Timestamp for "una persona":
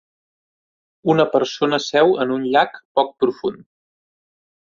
1.13-1.79